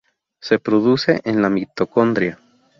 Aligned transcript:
Se 0.41 0.57
produce 0.57 1.21
en 1.25 1.43
la 1.43 1.49
mitocondria. 1.51 2.39